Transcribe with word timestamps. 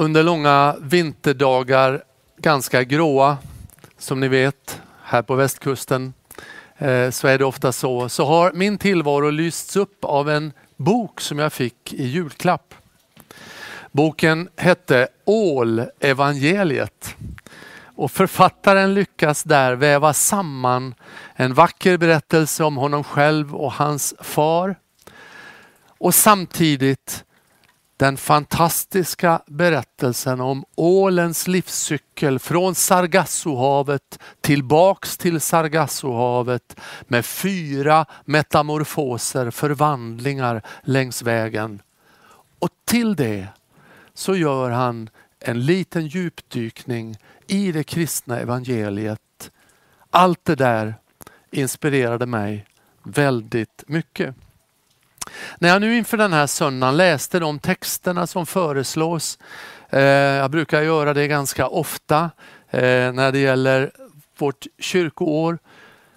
under 0.00 0.22
långa 0.22 0.76
vinterdagar 0.80 2.02
ganska 2.36 2.84
gråa, 2.84 3.38
som 3.98 4.20
ni 4.20 4.28
vet, 4.28 4.80
här 5.02 5.22
på 5.22 5.34
västkusten 5.34 6.12
eh, 6.78 7.10
så 7.10 7.28
är 7.28 7.38
det 7.38 7.44
ofta 7.44 7.72
så, 7.72 8.08
så 8.08 8.24
har 8.24 8.52
min 8.52 8.78
tillvaro 8.78 9.30
lysts 9.30 9.76
upp 9.76 10.04
av 10.04 10.30
en 10.30 10.52
bok 10.76 11.20
som 11.20 11.38
jag 11.38 11.52
fick 11.52 11.92
i 11.92 12.06
julklapp. 12.06 12.74
Boken 13.92 14.48
hette 14.56 15.08
Ålevangeliet. 15.24 17.16
Och 17.82 18.10
författaren 18.10 18.94
lyckas 18.94 19.42
där 19.42 19.74
väva 19.74 20.12
samman 20.12 20.94
en 21.34 21.54
vacker 21.54 21.96
berättelse 21.96 22.64
om 22.64 22.76
honom 22.76 23.04
själv 23.04 23.56
och 23.56 23.72
hans 23.72 24.14
far. 24.20 24.76
Och 25.98 26.14
samtidigt 26.14 27.24
den 28.00 28.16
fantastiska 28.16 29.42
berättelsen 29.46 30.40
om 30.40 30.64
ålens 30.74 31.48
livscykel 31.48 32.38
från 32.38 32.74
Sargassohavet 32.74 34.18
tillbaks 34.40 35.16
till 35.16 35.40
Sargassohavet 35.40 36.80
med 37.02 37.24
fyra 37.24 38.06
metamorfoser, 38.24 39.50
förvandlingar 39.50 40.62
längs 40.82 41.22
vägen. 41.22 41.82
Och 42.58 42.70
till 42.84 43.16
det 43.16 43.46
så 44.14 44.36
gör 44.36 44.70
han 44.70 45.10
en 45.40 45.66
liten 45.66 46.06
djupdykning 46.06 47.16
i 47.46 47.72
det 47.72 47.84
kristna 47.84 48.38
evangeliet. 48.40 49.50
Allt 50.10 50.44
det 50.44 50.54
där 50.54 50.94
inspirerade 51.50 52.26
mig 52.26 52.66
väldigt 53.02 53.84
mycket. 53.86 54.34
När 55.58 55.68
jag 55.68 55.80
nu 55.80 55.96
inför 55.96 56.16
den 56.16 56.32
här 56.32 56.46
söndagen 56.46 56.96
läste 56.96 57.38
de 57.38 57.58
texterna 57.58 58.26
som 58.26 58.46
föreslås, 58.46 59.38
eh, 59.90 60.02
jag 60.02 60.50
brukar 60.50 60.82
göra 60.82 61.14
det 61.14 61.28
ganska 61.28 61.66
ofta 61.66 62.30
eh, 62.70 63.12
när 63.12 63.32
det 63.32 63.38
gäller 63.38 63.90
vårt 64.38 64.66
kyrkoår, 64.78 65.58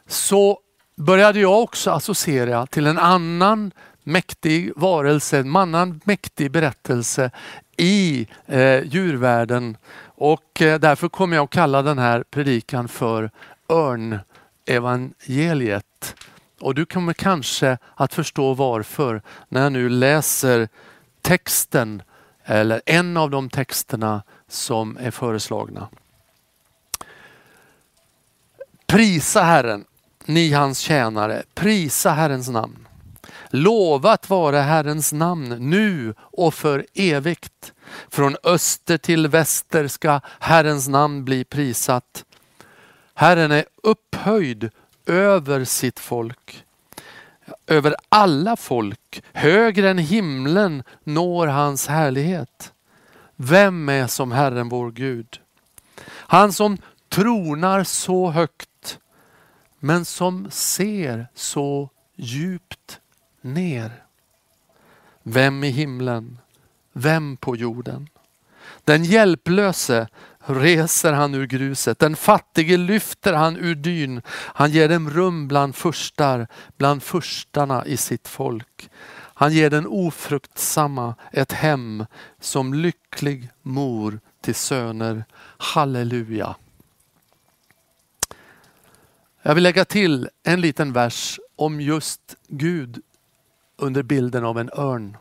så 0.07 0.59
började 0.95 1.39
jag 1.39 1.61
också 1.61 1.91
associera 1.91 2.65
till 2.65 2.87
en 2.87 2.99
annan 2.99 3.71
mäktig 4.03 4.71
varelse, 4.75 5.39
en 5.39 5.55
annan 5.55 6.01
mäktig 6.03 6.51
berättelse 6.51 7.31
i 7.77 8.27
eh, 8.45 8.83
djurvärlden. 8.83 9.77
Och 10.05 10.61
eh, 10.61 10.79
därför 10.79 11.09
kommer 11.09 11.35
jag 11.35 11.43
att 11.43 11.49
kalla 11.49 11.81
den 11.81 11.97
här 11.97 12.23
predikan 12.31 12.87
för 12.87 13.31
Örnevangeliet. 13.69 16.15
Och 16.63 16.75
du 16.75 16.85
kommer 16.85 17.13
kanske 17.13 17.77
att 17.95 18.13
förstå 18.13 18.53
varför 18.53 19.21
när 19.49 19.63
jag 19.63 19.71
nu 19.71 19.89
läser 19.89 20.69
texten 21.21 22.01
eller 22.43 22.81
en 22.85 23.17
av 23.17 23.29
de 23.29 23.49
texterna 23.49 24.23
som 24.47 24.97
är 24.97 25.11
föreslagna. 25.11 25.87
Prisa 28.85 29.41
Herren, 29.43 29.85
ni 30.25 30.51
hans 30.51 30.79
tjänare, 30.79 31.43
prisa 31.53 32.11
Herrens 32.11 32.49
namn. 32.49 32.87
Lovat 33.47 34.29
vare 34.29 34.57
Herrens 34.57 35.13
namn 35.13 35.69
nu 35.69 36.13
och 36.19 36.53
för 36.53 36.85
evigt. 36.93 37.73
Från 38.09 38.35
öster 38.43 38.97
till 38.97 39.27
väster 39.27 39.87
ska 39.87 40.19
Herrens 40.39 40.87
namn 40.87 41.25
bli 41.25 41.43
prisat. 41.43 42.25
Herren 43.13 43.51
är 43.51 43.65
upphöjd 43.83 44.69
över 45.05 45.63
sitt 45.63 45.99
folk. 45.99 46.65
Över 47.67 47.95
alla 48.09 48.55
folk, 48.55 49.23
högre 49.33 49.89
än 49.89 49.97
himlen 49.97 50.83
når 51.03 51.47
hans 51.47 51.87
härlighet. 51.87 52.73
Vem 53.35 53.89
är 53.89 54.07
som 54.07 54.31
Herren 54.31 54.69
vår 54.69 54.91
Gud? 54.91 55.39
Han 56.07 56.53
som 56.53 56.77
tronar 57.09 57.83
så 57.83 58.31
högt 58.31 58.99
men 59.79 60.05
som 60.05 60.51
ser 60.51 61.27
så 61.35 61.89
djupt 62.15 62.99
ner. 63.41 64.03
Vem 65.23 65.63
i 65.63 65.69
himlen? 65.69 66.39
Vem 66.93 67.37
på 67.37 67.55
jorden? 67.55 68.09
Den 68.83 69.03
hjälplöse 69.03 70.07
reser 70.45 71.13
han 71.13 71.35
ur 71.35 71.45
gruset. 71.45 71.99
Den 71.99 72.15
fattige 72.15 72.77
lyfter 72.77 73.33
han 73.33 73.57
ur 73.57 73.75
dyn. 73.75 74.21
Han 74.27 74.71
ger 74.71 74.89
dem 74.89 75.09
rum 75.09 75.47
bland 75.47 75.75
furstar, 75.75 76.47
bland 76.77 77.03
furstarna 77.03 77.85
i 77.85 77.97
sitt 77.97 78.27
folk. 78.27 78.89
Han 79.35 79.53
ger 79.53 79.69
den 79.69 79.87
ofruktsamma 79.87 81.15
ett 81.31 81.51
hem 81.51 82.05
som 82.39 82.73
lycklig 82.73 83.49
mor 83.61 84.19
till 84.41 84.55
söner. 84.55 85.25
Halleluja. 85.57 86.55
Jag 89.41 89.55
vill 89.55 89.63
lägga 89.63 89.85
till 89.85 90.29
en 90.43 90.61
liten 90.61 90.93
vers 90.93 91.39
om 91.55 91.81
just 91.81 92.35
Gud 92.47 93.01
under 93.77 94.03
bilden 94.03 94.45
av 94.45 94.59
en 94.59 94.69
örn. 94.77 95.17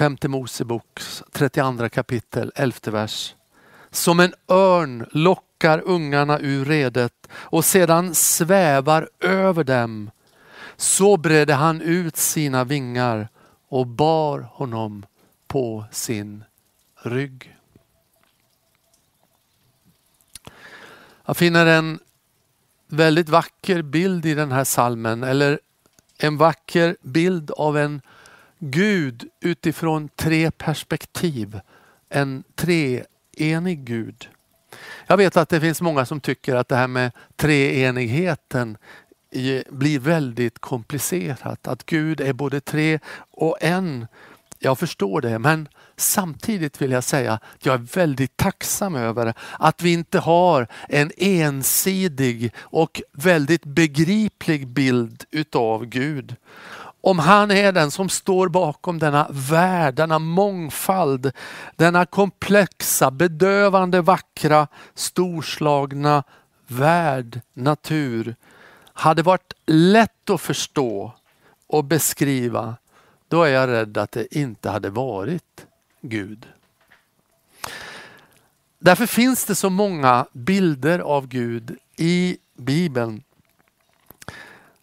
Femte 0.00 0.28
Moseboks 0.28 1.22
32 1.32 1.88
kapitel, 1.88 2.52
11 2.54 2.90
vers. 2.90 3.34
Som 3.90 4.20
en 4.20 4.34
örn 4.48 5.06
lockar 5.12 5.82
ungarna 5.84 6.38
ur 6.40 6.64
redet 6.64 7.28
och 7.32 7.64
sedan 7.64 8.14
svävar 8.14 9.10
över 9.20 9.64
dem. 9.64 10.10
Så 10.76 11.16
bredde 11.16 11.54
han 11.54 11.80
ut 11.80 12.16
sina 12.16 12.64
vingar 12.64 13.28
och 13.68 13.86
bar 13.86 14.40
honom 14.52 15.06
på 15.46 15.84
sin 15.90 16.44
rygg. 17.02 17.56
Jag 21.24 21.36
finner 21.36 21.66
en 21.66 21.98
väldigt 22.86 23.28
vacker 23.28 23.82
bild 23.82 24.26
i 24.26 24.34
den 24.34 24.52
här 24.52 24.64
salmen 24.64 25.22
eller 25.22 25.60
en 26.18 26.36
vacker 26.36 26.96
bild 27.02 27.50
av 27.50 27.78
en 27.78 28.00
Gud 28.60 29.28
utifrån 29.40 30.08
tre 30.08 30.50
perspektiv. 30.50 31.60
En 32.08 32.44
treenig 32.54 33.84
Gud. 33.84 34.28
Jag 35.06 35.16
vet 35.16 35.36
att 35.36 35.48
det 35.48 35.60
finns 35.60 35.80
många 35.80 36.06
som 36.06 36.20
tycker 36.20 36.54
att 36.54 36.68
det 36.68 36.76
här 36.76 36.88
med 36.88 37.12
treenigheten 37.36 38.76
blir 39.70 39.98
väldigt 39.98 40.58
komplicerat. 40.58 41.68
Att 41.68 41.86
Gud 41.86 42.20
är 42.20 42.32
både 42.32 42.60
tre 42.60 42.98
och 43.30 43.56
en. 43.60 44.06
Jag 44.58 44.78
förstår 44.78 45.20
det 45.20 45.38
men 45.38 45.68
samtidigt 45.96 46.82
vill 46.82 46.90
jag 46.90 47.04
säga 47.04 47.32
att 47.32 47.66
jag 47.66 47.74
är 47.74 47.96
väldigt 47.96 48.36
tacksam 48.36 48.94
över 48.94 49.34
att 49.58 49.82
vi 49.82 49.92
inte 49.92 50.18
har 50.18 50.66
en 50.88 51.12
ensidig 51.16 52.52
och 52.58 53.02
väldigt 53.12 53.64
begriplig 53.64 54.68
bild 54.68 55.24
utav 55.30 55.84
Gud 55.86 56.36
om 57.00 57.18
han 57.18 57.50
är 57.50 57.72
den 57.72 57.90
som 57.90 58.08
står 58.08 58.48
bakom 58.48 58.98
denna 58.98 59.26
värld, 59.30 59.94
denna 59.94 60.18
mångfald, 60.18 61.32
denna 61.76 62.06
komplexa, 62.06 63.10
bedövande 63.10 64.00
vackra, 64.00 64.66
storslagna 64.94 66.24
värld, 66.66 67.40
natur, 67.52 68.36
hade 68.92 69.22
varit 69.22 69.52
lätt 69.66 70.30
att 70.30 70.40
förstå 70.40 71.12
och 71.66 71.84
beskriva, 71.84 72.76
då 73.28 73.42
är 73.42 73.50
jag 73.50 73.68
rädd 73.68 73.98
att 73.98 74.12
det 74.12 74.36
inte 74.36 74.70
hade 74.70 74.90
varit 74.90 75.66
Gud. 76.00 76.46
Därför 78.78 79.06
finns 79.06 79.44
det 79.44 79.54
så 79.54 79.70
många 79.70 80.26
bilder 80.32 80.98
av 80.98 81.26
Gud 81.26 81.76
i 81.96 82.38
Bibeln. 82.56 83.22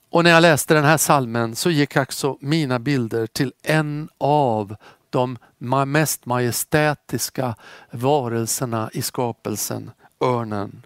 Och 0.09 0.23
när 0.23 0.31
jag 0.31 0.41
läste 0.41 0.73
den 0.73 0.85
här 0.85 0.97
salmen 0.97 1.55
så 1.55 1.69
gick 1.69 1.97
också 1.97 2.37
mina 2.41 2.79
bilder 2.79 3.27
till 3.27 3.53
en 3.63 4.09
av 4.17 4.75
de 5.09 5.37
mest 5.85 6.25
majestätiska 6.25 7.55
varelserna 7.91 8.89
i 8.93 9.01
skapelsen, 9.01 9.91
örnen. 10.19 10.85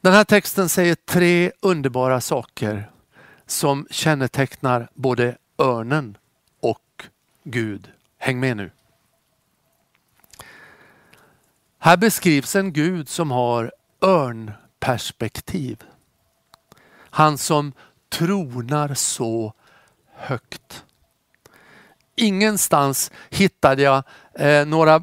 Den 0.00 0.12
här 0.12 0.24
texten 0.24 0.68
säger 0.68 0.94
tre 0.94 1.52
underbara 1.60 2.20
saker 2.20 2.90
som 3.46 3.86
kännetecknar 3.90 4.88
både 4.94 5.36
örnen 5.58 6.16
och 6.60 7.04
Gud. 7.44 7.88
Häng 8.18 8.40
med 8.40 8.56
nu. 8.56 8.70
Här 11.78 11.96
beskrivs 11.96 12.56
en 12.56 12.72
Gud 12.72 13.08
som 13.08 13.30
har 13.30 13.72
örnperspektiv. 14.00 15.82
Han 17.10 17.38
som 17.38 17.72
tronar 18.12 18.94
så 18.94 19.54
högt. 20.14 20.84
Ingenstans 22.16 23.10
hittade 23.30 23.82
jag 23.82 24.02
eh, 24.34 24.66
några 24.66 25.02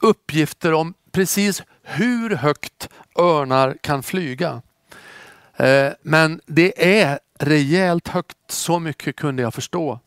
uppgifter 0.00 0.72
om 0.72 0.94
precis 1.12 1.62
hur 1.82 2.30
högt 2.36 2.88
örnar 3.18 3.76
kan 3.80 4.02
flyga. 4.02 4.62
Eh, 5.56 5.92
men 6.02 6.40
det 6.46 7.00
är 7.00 7.18
rejält 7.38 8.08
högt, 8.08 8.36
så 8.48 8.78
mycket 8.78 9.16
kunde 9.16 9.42
jag 9.42 9.54
förstå. 9.54 10.00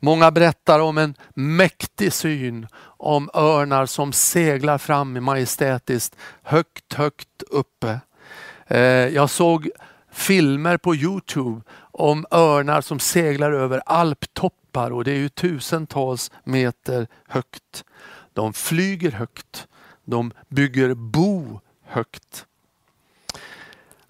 Många 0.00 0.30
berättar 0.30 0.80
om 0.80 0.98
en 0.98 1.14
mäktig 1.34 2.12
syn 2.12 2.66
om 2.84 3.30
örnar 3.34 3.86
som 3.86 4.12
seglar 4.12 4.78
fram 4.78 5.24
majestätiskt 5.24 6.16
högt, 6.42 6.94
högt 6.94 7.42
uppe. 7.50 8.00
Eh, 8.66 8.78
jag 9.08 9.30
såg 9.30 9.70
filmer 10.14 10.76
på 10.76 10.94
Youtube 10.94 11.62
om 11.76 12.26
örnar 12.30 12.80
som 12.80 12.98
seglar 12.98 13.52
över 13.52 13.82
alptoppar 13.86 14.90
och 14.90 15.04
det 15.04 15.10
är 15.10 15.16
ju 15.16 15.28
tusentals 15.28 16.30
meter 16.44 17.06
högt. 17.28 17.84
De 18.32 18.52
flyger 18.52 19.10
högt. 19.10 19.68
De 20.04 20.32
bygger 20.48 20.94
bo 20.94 21.60
högt. 21.82 22.46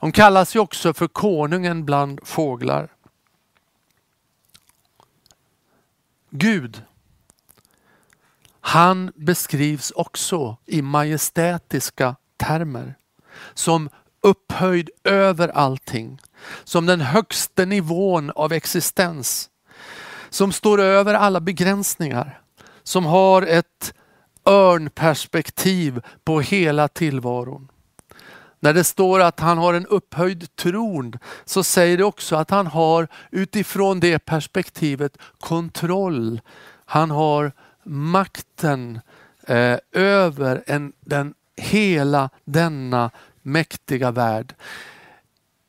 De 0.00 0.12
kallas 0.12 0.56
ju 0.56 0.60
också 0.60 0.94
för 0.94 1.08
konungen 1.08 1.84
bland 1.84 2.20
fåglar. 2.24 2.88
Gud, 6.30 6.82
han 8.60 9.12
beskrivs 9.14 9.90
också 9.90 10.56
i 10.66 10.82
majestätiska 10.82 12.16
termer 12.36 12.94
som 13.54 13.90
upphöjd 14.24 14.90
över 15.04 15.48
allting, 15.48 16.20
som 16.64 16.86
den 16.86 17.00
högsta 17.00 17.64
nivån 17.64 18.30
av 18.30 18.52
existens, 18.52 19.50
som 20.30 20.52
står 20.52 20.80
över 20.80 21.14
alla 21.14 21.40
begränsningar, 21.40 22.40
som 22.82 23.04
har 23.04 23.42
ett 23.42 23.94
örnperspektiv 24.46 26.00
på 26.24 26.40
hela 26.40 26.88
tillvaron. 26.88 27.68
När 28.60 28.72
det 28.72 28.84
står 28.84 29.20
att 29.20 29.40
han 29.40 29.58
har 29.58 29.74
en 29.74 29.86
upphöjd 29.86 30.56
tron 30.56 31.18
så 31.44 31.64
säger 31.64 31.98
det 31.98 32.04
också 32.04 32.36
att 32.36 32.50
han 32.50 32.66
har 32.66 33.08
utifrån 33.30 34.00
det 34.00 34.18
perspektivet 34.18 35.18
kontroll. 35.40 36.40
Han 36.84 37.10
har 37.10 37.52
makten 37.84 39.00
eh, 39.46 39.78
över 39.92 40.64
en, 40.66 40.92
den 41.00 41.34
hela 41.56 42.30
denna 42.44 43.10
mäktiga 43.44 44.10
värld. 44.10 44.54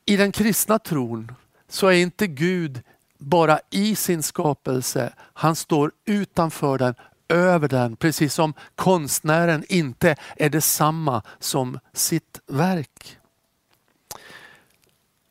I 0.04 0.16
den 0.16 0.32
kristna 0.32 0.78
tron 0.78 1.32
så 1.68 1.86
är 1.86 1.92
inte 1.92 2.26
Gud 2.26 2.82
bara 3.18 3.60
i 3.70 3.96
sin 3.96 4.22
skapelse, 4.22 5.12
han 5.18 5.56
står 5.56 5.92
utanför 6.04 6.78
den, 6.78 6.94
över 7.28 7.68
den, 7.68 7.96
precis 7.96 8.34
som 8.34 8.54
konstnären 8.74 9.64
inte 9.68 10.16
är 10.36 10.50
detsamma 10.50 11.22
som 11.38 11.78
sitt 11.92 12.40
verk. 12.46 13.18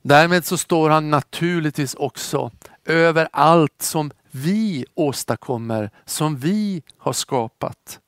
Därmed 0.02 0.46
så 0.46 0.58
står 0.58 0.90
han 0.90 1.10
naturligtvis 1.10 1.94
också 1.96 2.52
över 2.86 3.30
allt 3.32 3.82
som 3.82 4.12
vi 4.32 4.86
åstadkommer, 4.94 5.90
som 6.06 6.38
vi 6.38 6.84
har 6.98 7.14
skapat. 7.14 8.00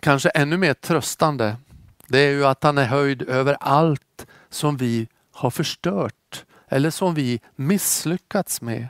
Kanske 0.00 0.28
ännu 0.28 0.56
mer 0.56 0.74
tröstande, 0.74 1.56
det 2.12 2.18
är 2.18 2.30
ju 2.30 2.46
att 2.46 2.62
han 2.62 2.78
är 2.78 2.84
höjd 2.84 3.22
över 3.22 3.56
allt 3.60 4.26
som 4.50 4.76
vi 4.76 5.08
har 5.32 5.50
förstört 5.50 6.44
eller 6.68 6.90
som 6.90 7.14
vi 7.14 7.40
misslyckats 7.56 8.62
med. 8.62 8.88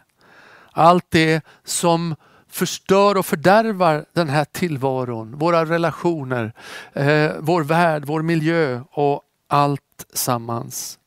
Allt 0.73 1.07
det 1.09 1.45
som 1.65 2.17
förstör 2.49 3.17
och 3.17 3.27
fördärvar 3.27 4.05
den 4.13 4.29
här 4.29 4.45
tillvaron, 4.45 5.39
våra 5.39 5.65
relationer, 5.65 6.53
eh, 6.93 7.33
vår 7.39 7.63
värld, 7.63 8.05
vår 8.07 8.23
miljö 8.23 8.81
och 8.91 9.23
allt 9.49 10.07
sammans. 10.13 10.99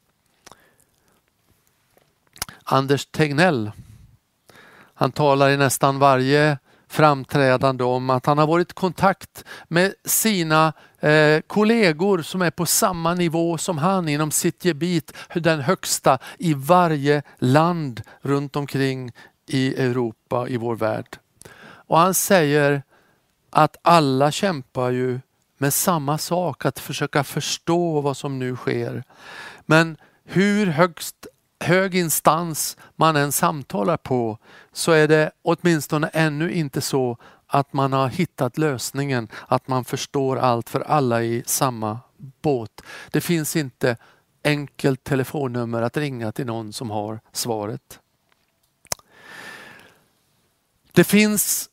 Anders 2.64 3.06
Tegnell, 3.06 3.72
han 4.94 5.12
talar 5.12 5.50
i 5.50 5.58
nästan 5.58 6.00
varje 6.00 6.58
framträdande 6.88 7.84
om 7.84 8.10
att 8.10 8.26
han 8.26 8.38
har 8.38 8.48
varit 8.48 8.72
i 8.72 8.74
kontakt 8.74 9.46
med 9.68 9.94
sina 10.06 10.74
eh, 11.06 11.42
kollegor 11.48 12.22
som 12.22 12.42
är 12.42 12.52
på 12.52 12.66
samma 12.66 13.14
nivå 13.14 13.58
som 13.58 13.78
han 13.78 14.10
inom 14.10 14.32
sitt 14.32 14.66
gebit, 14.66 15.14
den 15.34 15.62
högsta 15.62 16.18
i 16.38 16.54
varje 16.54 17.24
land 17.38 18.02
runt 18.22 18.56
omkring 18.56 19.12
i 19.48 19.76
Europa, 19.76 20.48
i 20.48 20.58
vår 20.58 20.76
värld. 20.76 21.18
Och 21.88 21.98
han 21.98 22.14
säger 22.14 22.84
att 23.50 23.78
alla 23.82 24.32
kämpar 24.32 24.92
ju 24.92 25.20
med 25.58 25.74
samma 25.74 26.18
sak, 26.18 26.66
att 26.66 26.80
försöka 26.80 27.24
förstå 27.24 28.02
vad 28.02 28.18
som 28.18 28.40
nu 28.40 28.56
sker. 28.56 29.04
Men 29.66 29.98
hur 30.26 30.66
högst, 30.68 31.28
hög 31.60 31.96
instans 31.96 32.78
man 32.96 33.16
än 33.16 33.32
samtalar 33.32 33.98
på 33.98 34.38
så 34.74 34.92
är 34.92 35.08
det 35.08 35.32
åtminstone 35.42 36.08
ännu 36.08 36.52
inte 36.52 36.82
så 36.82 37.18
att 37.56 37.74
man 37.74 37.94
har 37.94 38.08
hittat 38.08 38.58
lösningen, 38.58 39.28
att 39.48 39.68
man 39.68 39.86
förstår 39.86 40.38
allt 40.38 40.70
för 40.70 40.80
alla 40.80 41.24
i 41.24 41.44
samma 41.46 42.00
båt. 42.42 42.82
Det 43.12 43.22
finns 43.22 43.56
inte 43.56 43.98
enkelt 44.44 45.04
telefonnummer 45.04 45.82
att 45.82 45.98
ringa 45.98 46.32
till 46.32 46.46
någon 46.46 46.74
som 46.74 46.90
har 46.90 47.20
svaret. 47.32 48.00
Det 50.92 51.04
finns 51.04 51.70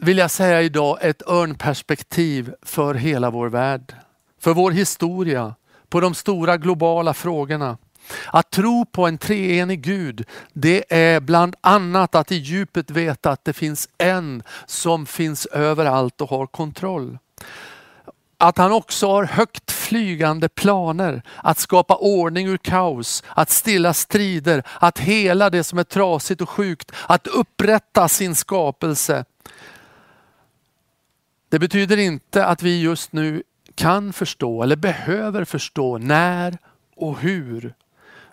vill 0.00 0.18
jag 0.18 0.30
säga 0.30 0.62
idag, 0.62 0.98
ett 1.02 1.28
örnperspektiv 1.28 2.54
för 2.62 2.94
hela 2.94 3.30
vår 3.30 3.48
värld. 3.48 3.94
För 4.38 4.54
vår 4.54 4.70
historia, 4.70 5.54
på 5.88 6.00
de 6.00 6.14
stora 6.14 6.56
globala 6.56 7.14
frågorna. 7.14 7.78
Att 8.26 8.50
tro 8.50 8.84
på 8.84 9.06
en 9.06 9.18
treenig 9.18 9.82
Gud, 9.82 10.24
det 10.52 10.84
är 10.88 11.20
bland 11.20 11.56
annat 11.60 12.14
att 12.14 12.32
i 12.32 12.36
djupet 12.36 12.90
veta 12.90 13.30
att 13.30 13.44
det 13.44 13.52
finns 13.52 13.88
en 13.98 14.42
som 14.66 15.06
finns 15.06 15.46
överallt 15.46 16.20
och 16.20 16.30
har 16.30 16.46
kontroll. 16.46 17.18
Att 18.38 18.58
han 18.58 18.72
också 18.72 19.06
har 19.06 19.24
högt 19.24 19.70
flygande 19.70 20.48
planer 20.48 21.22
att 21.36 21.58
skapa 21.58 21.96
ordning 21.96 22.48
ur 22.48 22.56
kaos, 22.56 23.22
att 23.28 23.50
stilla 23.50 23.94
strider, 23.94 24.62
att 24.80 24.98
hela 24.98 25.50
det 25.50 25.64
som 25.64 25.78
är 25.78 25.84
trasigt 25.84 26.40
och 26.40 26.50
sjukt, 26.50 26.92
att 27.06 27.26
upprätta 27.26 28.08
sin 28.08 28.34
skapelse 28.34 29.24
det 31.50 31.58
betyder 31.58 31.96
inte 31.96 32.46
att 32.46 32.62
vi 32.62 32.80
just 32.80 33.12
nu 33.12 33.42
kan 33.74 34.12
förstå 34.12 34.62
eller 34.62 34.76
behöver 34.76 35.44
förstå 35.44 35.98
när 35.98 36.58
och 36.96 37.18
hur. 37.18 37.74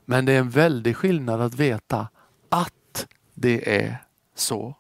Men 0.10 0.26
det 0.26 0.34
är 0.34 0.40
en 0.40 0.50
väldig 0.50 0.96
skillnad 0.96 1.42
att 1.42 1.56
veta 1.56 2.08
att 2.50 3.08
det 3.34 3.84
är 3.84 4.04
så. 4.36 4.76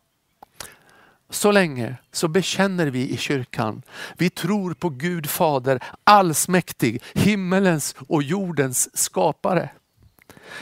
Så 1.29 1.51
länge 1.51 1.96
så 2.12 2.27
bekänner 2.27 2.88
vi 2.88 3.10
i 3.10 3.17
kyrkan. 3.17 3.81
Vi 4.17 4.29
tror 4.29 4.74
på 4.74 4.89
Gud 4.89 5.29
Fader 5.29 5.84
allsmäktig, 6.03 7.03
himmelens 7.13 7.96
och 8.07 8.24
jordens 8.24 8.98
skapare. 8.98 9.69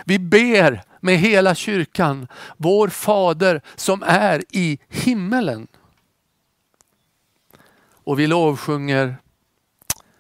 Vi 0.05 0.19
ber 0.19 0.84
med 1.00 1.17
hela 1.17 1.55
kyrkan, 1.55 2.27
vår 2.57 2.88
Fader 2.88 3.62
som 3.75 4.03
är 4.03 4.43
i 4.50 4.79
himmelen. 4.89 5.67
Och 7.91 8.19
vi 8.19 8.27
lovsjunger 8.27 9.15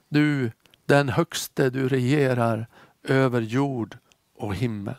du 0.09 0.51
den 0.85 1.09
högste 1.09 1.69
du 1.69 1.89
regerar 1.89 2.67
över 3.03 3.41
jord 3.41 3.97
och 4.35 4.55
himmel. 4.55 4.95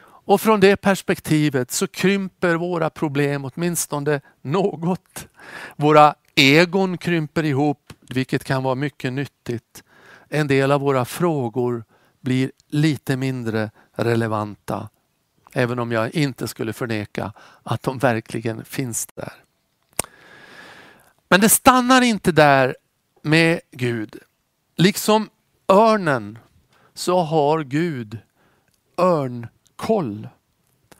Och 0.00 0.40
från 0.40 0.60
det 0.60 0.76
perspektivet 0.76 1.70
så 1.70 1.86
krymper 1.86 2.54
våra 2.54 2.90
problem 2.90 3.44
åtminstone 3.44 4.20
något. 4.42 5.28
Våra 5.76 6.14
egon 6.34 6.98
krymper 6.98 7.44
ihop, 7.44 7.92
vilket 8.00 8.44
kan 8.44 8.62
vara 8.62 8.74
mycket 8.74 9.12
nyttigt. 9.12 9.82
En 10.28 10.46
del 10.48 10.72
av 10.72 10.80
våra 10.80 11.04
frågor 11.04 11.84
blir 12.20 12.52
lite 12.68 13.16
mindre 13.16 13.70
relevanta. 13.92 14.88
Även 15.52 15.78
om 15.78 15.92
jag 15.92 16.14
inte 16.14 16.48
skulle 16.48 16.72
förneka 16.72 17.32
att 17.62 17.82
de 17.82 17.98
verkligen 17.98 18.64
finns 18.64 19.06
där. 19.06 19.32
Men 21.28 21.40
det 21.40 21.48
stannar 21.48 22.02
inte 22.02 22.32
där 22.32 22.76
med 23.22 23.60
Gud. 23.70 24.18
Liksom 24.76 25.30
örnen 25.68 26.38
så 26.98 27.20
har 27.20 27.62
Gud 27.62 28.18
örnkoll. 28.96 30.28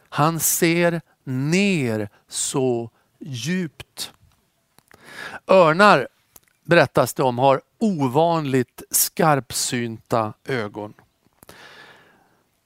Han 0.09 0.40
ser 0.40 1.00
ner 1.25 2.09
så 2.28 2.90
djupt. 3.19 4.12
Örnar 5.47 6.09
berättas 6.64 7.14
det 7.14 7.23
om 7.23 7.38
har 7.38 7.61
ovanligt 7.78 8.83
skarpsynta 8.90 10.33
ögon. 10.45 10.95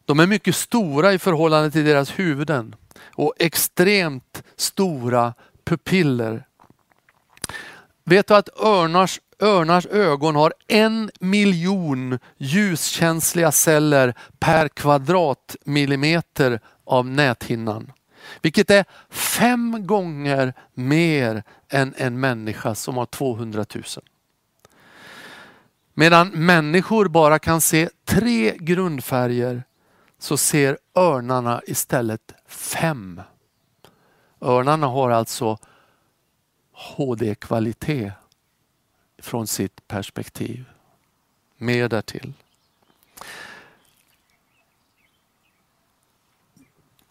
De 0.05 0.21
är 0.21 0.27
mycket 0.27 0.57
stora 0.57 1.12
i 1.12 1.19
förhållande 1.19 1.71
till 1.71 1.85
deras 1.85 2.19
huvuden 2.19 2.75
och 3.15 3.35
extremt 3.39 4.43
stora 4.57 5.35
pupiller 5.65 6.45
Vet 8.05 8.27
du 8.27 8.35
att 8.35 8.61
örnars, 8.61 9.21
örnars 9.39 9.87
ögon 9.87 10.37
har 10.37 10.53
en 10.69 11.11
miljon 11.21 12.19
ljuskänsliga 12.37 13.53
celler 13.53 14.15
per 14.39 14.69
kvadratmillimeter 14.69 16.61
av 16.85 17.07
näthinnan. 17.07 17.93
Vilket 18.43 18.71
är 18.71 18.85
fem 19.11 19.87
gånger 19.87 20.55
mer 20.75 21.43
än 21.69 21.95
en 21.97 22.21
människa 22.21 22.75
som 22.75 22.97
har 22.97 23.07
200 23.07 23.65
000. 23.75 23.85
Medan 25.95 26.29
människor 26.29 27.09
bara 27.09 27.39
kan 27.39 27.61
se 27.61 27.89
tre 28.05 28.57
grundfärger 28.59 29.62
så 30.19 30.37
ser 30.37 30.79
örnarna 30.95 31.62
istället 31.67 32.35
fem. 32.47 33.21
Örnarna 34.41 34.87
har 34.87 35.11
alltså 35.11 35.59
HD-kvalitet 36.73 38.12
från 39.23 39.47
sitt 39.47 39.88
perspektiv. 39.88 40.64
Mer 41.57 41.88
därtill. 41.88 42.33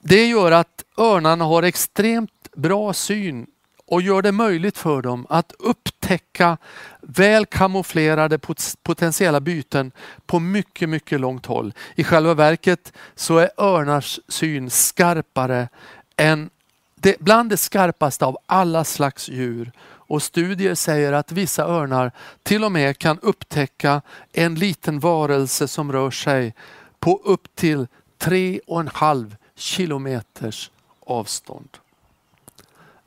Det 0.02 0.26
gör 0.28 0.52
att 0.52 0.84
örnarna 0.98 1.46
har 1.46 1.64
extremt 1.64 2.48
bra 2.56 2.94
syn 2.94 3.48
och 3.86 4.02
gör 4.02 4.22
det 4.22 4.32
möjligt 4.32 4.78
för 4.78 5.02
dem 5.02 5.28
att 5.30 5.54
upptäcka 5.60 6.58
väl 7.02 7.46
kamouflerade 7.46 8.40
potentiella 8.84 9.40
byten 9.40 9.92
på 10.26 10.40
mycket, 10.40 10.90
mycket 10.90 11.20
långt 11.20 11.46
håll. 11.46 11.74
I 11.96 12.04
själva 12.04 12.34
verket 12.34 12.94
så 13.16 13.38
är 13.38 13.50
örnars 13.58 14.20
syn 14.28 14.70
skarpare 14.70 15.70
än 16.16 16.50
det, 16.96 17.20
bland 17.20 17.50
det 17.50 17.58
skarpaste 17.58 18.26
av 18.26 18.38
alla 18.46 18.84
slags 18.84 19.30
djur. 19.30 19.72
Och 20.12 20.24
studier 20.24 20.76
säger 20.76 21.14
att 21.14 21.32
vissa 21.32 21.66
örnar 21.66 22.12
till 22.44 22.64
och 22.64 22.72
med 22.72 22.98
kan 22.98 23.20
upptäcka 23.20 24.02
en 24.34 24.56
liten 24.56 25.00
varelse 25.00 25.68
som 25.68 25.92
rör 25.92 26.12
sig 26.12 26.54
på 27.00 27.22
upp 27.24 27.56
till 27.56 27.88
tre 28.18 28.60
och 28.68 28.80
en 28.80 28.90
halv 28.94 29.36
kilometers 29.56 30.72
avstånd. 31.06 31.78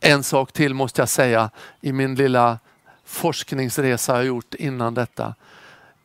En 0.00 0.22
sak 0.22 0.52
till 0.52 0.74
måste 0.74 1.00
jag 1.00 1.08
säga 1.08 1.50
i 1.80 1.92
min 1.92 2.14
lilla 2.14 2.58
forskningsresa 3.04 4.16
jag 4.16 4.24
gjort 4.24 4.54
innan 4.54 4.94
detta. 4.94 5.34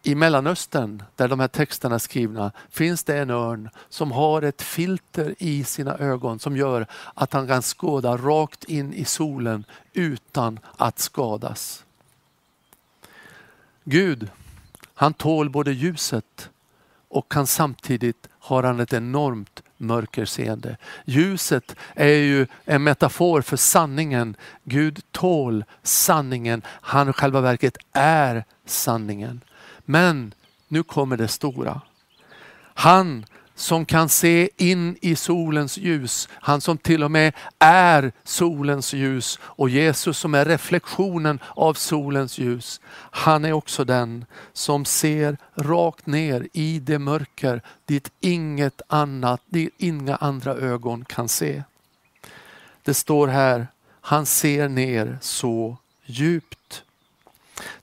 I 0.04 0.16
Mellanöstern, 0.16 1.04
där 1.16 1.28
de 1.28 1.40
här 1.40 1.48
texterna 1.48 1.96
är 1.96 2.00
skrivna, 2.00 2.52
finns 2.70 3.04
det 3.04 3.18
en 3.18 3.30
örn 3.30 3.70
som 3.90 4.12
har 4.12 4.42
ett 4.42 4.62
filter 4.62 5.36
i 5.38 5.64
sina 5.64 5.98
ögon 5.98 6.40
som 6.40 6.58
gör 6.58 6.88
att 7.14 7.34
han 7.34 7.48
kan 7.48 7.62
skåda 7.62 8.18
rakt 8.18 8.64
in 8.64 8.94
i 8.94 9.06
solen 9.06 9.66
utan 9.94 10.60
att 10.78 11.00
skadas. 11.00 11.86
Gud, 13.84 14.30
han 14.94 15.14
tål 15.14 15.50
både 15.50 15.72
ljuset 15.72 16.50
och 17.08 17.32
kan 17.32 17.48
samtidigt 17.48 18.30
har 18.40 18.64
han 18.64 18.80
ett 18.80 18.94
enormt 18.94 19.64
mörkerseende. 19.78 20.78
Ljuset 21.06 21.76
är 21.96 22.08
ju 22.08 22.48
en 22.66 22.84
metafor 22.84 23.42
för 23.42 23.58
sanningen. 23.58 24.36
Gud 24.64 25.02
tål 25.12 25.66
sanningen. 25.84 26.62
Han 26.66 27.10
i 27.10 27.14
själva 27.14 27.42
verket 27.42 27.78
är 27.94 28.46
sanningen. 28.66 29.42
Men 29.90 30.34
nu 30.68 30.84
kommer 30.84 31.18
det 31.18 31.28
stora. 31.28 31.82
Han 32.74 33.26
som 33.56 33.86
kan 33.86 34.10
se 34.10 34.50
in 34.58 34.98
i 35.02 35.16
solens 35.16 35.78
ljus. 35.78 36.30
Han 36.32 36.62
som 36.62 36.78
till 36.78 37.04
och 37.04 37.12
med 37.12 37.34
är 37.60 38.12
solens 38.24 38.94
ljus 38.94 39.40
och 39.42 39.70
Jesus 39.70 40.18
som 40.18 40.36
är 40.36 40.46
reflektionen 40.46 41.40
av 41.56 41.74
solens 41.74 42.38
ljus. 42.38 42.82
Han 43.12 43.46
är 43.46 43.52
också 43.52 43.84
den 43.84 44.26
som 44.54 44.86
ser 44.86 45.38
rakt 45.56 46.06
ner 46.06 46.48
i 46.54 46.80
det 46.80 47.00
mörker 47.00 47.62
dit 47.86 48.12
inget 48.20 48.82
annat, 48.88 49.42
dit 49.46 49.74
inga 49.78 50.16
andra 50.16 50.54
ögon 50.54 51.06
kan 51.06 51.30
se. 51.30 51.64
Det 52.84 52.94
står 52.94 53.28
här, 53.28 53.68
han 54.02 54.26
ser 54.26 54.70
ner 54.70 55.18
så 55.22 55.78
djupt. 56.06 56.59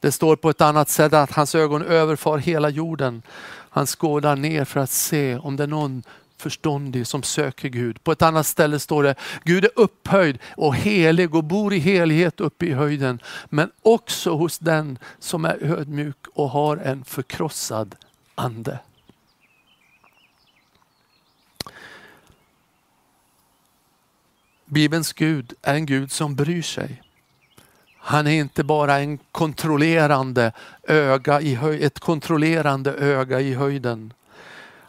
Det 0.01 0.13
står 0.13 0.37
på 0.37 0.51
ett 0.51 0.61
annat 0.61 0.89
sätt 0.89 1.13
att 1.13 1.33
hans 1.33 1.55
ögon 1.55 1.83
överfar 1.83 2.39
hela 2.39 2.69
jorden. 2.69 3.23
Han 3.71 3.87
skådar 3.87 4.37
ner 4.37 4.65
för 4.65 4.81
att 4.81 4.91
se 4.91 5.37
om 5.37 5.57
det 5.57 5.63
är 5.63 5.67
någon 5.69 6.03
förståndig 6.39 7.07
som 7.07 7.23
söker 7.23 7.69
Gud. 7.69 8.05
På 8.05 8.13
ett 8.13 8.23
annat 8.23 8.47
ställe 8.47 8.79
står 8.79 9.03
det, 9.03 9.15
Gud 9.45 9.65
är 9.65 9.71
upphöjd 9.77 10.39
och 10.57 10.75
helig 10.75 11.35
och 11.35 11.45
bor 11.45 11.75
i 11.75 11.79
helighet 11.79 12.41
uppe 12.41 12.67
i 12.67 12.73
höjden. 12.73 13.21
Men 13.49 13.71
också 13.83 14.31
hos 14.31 14.59
den 14.59 14.99
som 15.19 15.45
är 15.45 15.63
ödmjuk 15.63 16.27
och 16.35 16.51
har 16.51 16.77
en 16.77 17.05
förkrossad 17.05 17.95
ande. 18.35 18.79
Bibelns 24.65 25.13
Gud 25.13 25.55
är 25.63 25.75
en 25.75 25.87
Gud 25.87 26.13
som 26.13 26.35
bryr 26.35 26.63
sig. 26.63 27.03
Han 28.09 28.27
är 28.27 28.41
inte 28.41 28.65
bara 28.65 28.99
en 28.99 29.19
kontrollerande 29.19 30.53
öga 30.83 31.41
i 31.41 31.55
höj, 31.55 31.85
ett 31.85 32.01
kontrollerande 32.01 32.93
öga 32.93 33.41
i 33.41 33.55
höjden. 33.55 34.13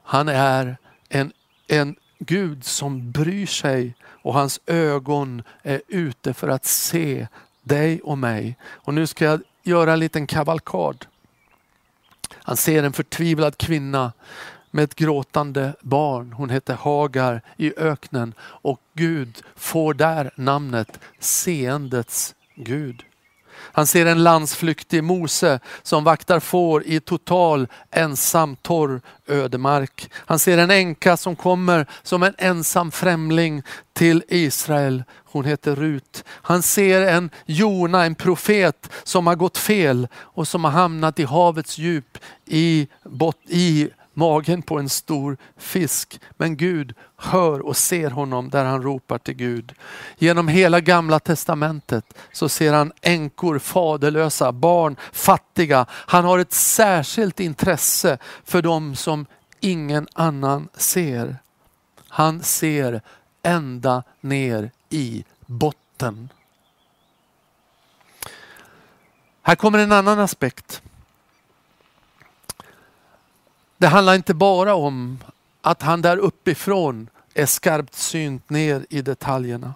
Han 0.03 0.29
är 0.29 0.77
en, 1.09 1.31
en 1.67 1.95
Gud 2.19 2.63
som 2.63 3.11
bryr 3.11 3.45
sig 3.45 3.95
och 4.03 4.33
hans 4.33 4.59
ögon 4.65 5.43
är 5.63 5.81
ute 5.87 6.33
för 6.33 6.47
att 6.47 6.65
se 6.65 7.27
dig 7.63 8.01
och 8.01 8.17
mig. 8.17 8.57
Och 8.65 8.93
nu 8.93 9.07
ska 9.07 9.25
jag 9.25 9.41
göra 9.63 9.93
en 9.93 9.99
liten 9.99 10.27
kavalkad. 10.27 11.05
Han 12.33 12.57
ser 12.57 12.83
en 12.83 12.93
förtvivlad 12.93 13.57
kvinna 13.57 14.11
med 14.71 14.83
ett 14.83 14.95
gråtande 14.95 15.73
barn. 15.81 16.33
Hon 16.33 16.49
heter 16.49 16.73
Hagar 16.73 17.41
i 17.57 17.73
öknen 17.77 18.33
och 18.39 18.79
Gud 18.93 19.43
får 19.55 19.93
där 19.93 20.31
namnet 20.35 20.99
seendets 21.19 22.33
Gud. 22.57 23.03
Han 23.59 23.87
ser 23.87 24.05
en 24.05 24.23
landsflyktig 24.23 25.03
Mose 25.03 25.59
som 25.83 26.03
vaktar 26.03 26.39
får 26.39 26.83
i 26.83 26.99
total 26.99 27.67
ensam 27.91 28.55
torr 28.55 29.01
ödemark. 29.27 30.09
Han 30.13 30.39
ser 30.39 30.57
en 30.57 30.71
änka 30.71 31.17
som 31.17 31.35
kommer 31.35 31.85
som 32.03 32.23
en 32.23 32.33
ensam 32.37 32.91
främling 32.91 33.63
till 33.93 34.23
Israel. 34.27 35.03
Hon 35.25 35.45
heter 35.45 35.75
Rut. 35.75 36.23
Han 36.27 36.61
ser 36.61 37.01
en 37.01 37.29
Jona, 37.45 38.05
en 38.05 38.15
profet 38.15 38.89
som 39.03 39.27
har 39.27 39.35
gått 39.35 39.57
fel 39.57 40.07
och 40.15 40.47
som 40.47 40.63
har 40.63 40.71
hamnat 40.71 41.19
i 41.19 41.23
havets 41.23 41.77
djup 41.77 42.17
i, 42.45 42.87
bot, 43.03 43.37
i 43.47 43.89
magen 44.17 44.61
på 44.61 44.79
en 44.79 44.89
stor 44.89 45.37
fisk. 45.57 46.19
Men 46.31 46.57
Gud 46.57 46.93
hör 47.17 47.59
och 47.65 47.77
ser 47.77 48.09
honom 48.09 48.49
där 48.49 48.65
han 48.65 48.81
ropar 48.81 49.17
till 49.17 49.33
Gud. 49.33 49.73
Genom 50.17 50.47
hela 50.47 50.79
gamla 50.79 51.19
testamentet 51.19 52.13
så 52.31 52.49
ser 52.49 52.73
han 52.73 52.91
änkor, 53.01 53.59
faderlösa, 53.59 54.51
barn, 54.51 54.95
fattiga. 55.11 55.85
Han 55.89 56.25
har 56.25 56.39
ett 56.39 56.53
särskilt 56.53 57.39
intresse 57.39 58.17
för 58.43 58.61
dem 58.61 58.95
som 58.95 59.25
ingen 59.59 60.07
annan 60.13 60.69
ser. 60.73 61.37
Han 62.07 62.43
ser 62.43 63.01
ända 63.43 64.03
ner 64.21 64.71
i 64.89 65.25
botten. 65.45 66.29
Här 69.41 69.55
kommer 69.55 69.79
en 69.79 69.91
annan 69.91 70.19
aspekt. 70.19 70.81
Det 73.77 73.87
handlar 73.87 74.15
inte 74.15 74.33
bara 74.33 74.75
om 74.75 75.19
att 75.61 75.81
han 75.81 76.01
där 76.01 76.17
uppifrån 76.17 77.09
är 77.33 77.45
skarpt 77.45 77.95
synt 77.95 78.49
ner 78.49 78.85
i 78.89 79.01
detaljerna. 79.01 79.73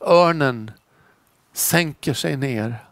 Örnen 0.00 0.70
sänker 1.52 2.14
sig 2.14 2.36
ner, 2.36 2.84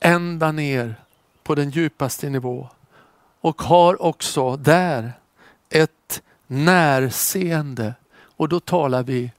ända 0.00 0.52
ner 0.52 0.94
på 1.42 1.54
den 1.54 1.70
djupaste 1.70 2.30
nivå 2.30 2.68
och 3.40 3.62
har 3.62 4.02
också 4.02 4.56
där 4.56 5.12
ett 5.68 6.22
närseende 6.46 7.94
och 8.36 8.48
då 8.48 8.60
talar 8.60 9.02
vi 9.02 9.32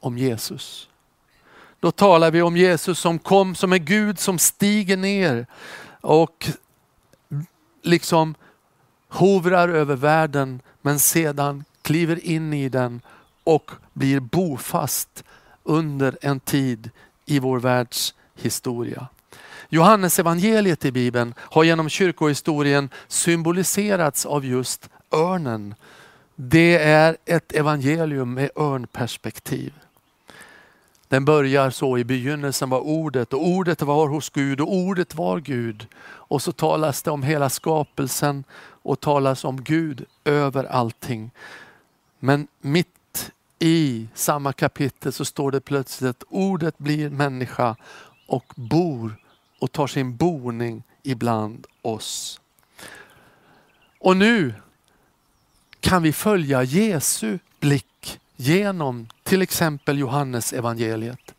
om 0.00 0.18
Jesus. 0.18 0.88
Då 1.80 1.90
talar 1.90 2.30
vi 2.30 2.42
om 2.42 2.56
Jesus 2.56 2.98
som 2.98 3.18
kom 3.18 3.54
som 3.54 3.72
är 3.72 3.78
Gud 3.78 4.18
som 4.18 4.38
stiger 4.38 4.96
ner 4.96 5.46
och 6.00 6.50
liksom 7.82 8.34
hovrar 9.12 9.68
över 9.68 9.96
världen 9.96 10.60
men 10.82 10.98
sedan 10.98 11.64
kliver 11.82 12.24
in 12.24 12.52
i 12.52 12.68
den 12.68 13.00
och 13.44 13.70
blir 13.92 14.20
bofast 14.20 15.24
under 15.62 16.18
en 16.20 16.40
tid 16.40 16.90
i 17.26 17.38
vår 17.38 17.58
världs 17.58 18.14
historia. 18.34 19.06
Johannes 19.68 20.18
evangeliet 20.18 20.84
i 20.84 20.92
Bibeln 20.92 21.34
har 21.38 21.64
genom 21.64 21.88
kyrkohistorien 21.88 22.88
symboliserats 23.08 24.26
av 24.26 24.44
just 24.44 24.90
örnen. 25.12 25.74
Det 26.36 26.76
är 26.76 27.16
ett 27.24 27.52
evangelium 27.52 28.34
med 28.34 28.50
örnperspektiv. 28.56 29.72
Den 31.12 31.24
börjar 31.24 31.70
så, 31.70 31.98
i 31.98 32.04
begynnelsen 32.04 32.70
var 32.70 32.80
ordet 32.80 33.32
och 33.32 33.46
ordet 33.46 33.82
var 33.82 34.08
hos 34.08 34.30
Gud 34.30 34.60
och 34.60 34.74
ordet 34.74 35.14
var 35.14 35.40
Gud. 35.40 35.86
Och 36.04 36.42
så 36.42 36.52
talas 36.52 37.02
det 37.02 37.10
om 37.10 37.22
hela 37.22 37.50
skapelsen 37.50 38.44
och 38.82 39.00
talas 39.00 39.44
om 39.44 39.64
Gud 39.64 40.04
över 40.24 40.64
allting. 40.64 41.30
Men 42.18 42.46
mitt 42.60 43.32
i 43.58 44.08
samma 44.14 44.52
kapitel 44.52 45.12
så 45.12 45.24
står 45.24 45.50
det 45.50 45.60
plötsligt 45.60 46.10
att 46.10 46.24
ordet 46.28 46.78
blir 46.78 47.10
människa 47.10 47.76
och 48.26 48.52
bor 48.56 49.16
och 49.58 49.72
tar 49.72 49.86
sin 49.86 50.16
boning 50.16 50.82
ibland 51.02 51.66
oss. 51.82 52.40
Och 53.98 54.16
nu 54.16 54.54
kan 55.80 56.02
vi 56.02 56.12
följa 56.12 56.62
Jesu 56.62 57.38
blick 57.60 58.20
genom 58.36 59.06
till 59.32 59.42
exempel 59.42 59.98
Johannes 59.98 60.52
evangeliet. 60.52 61.34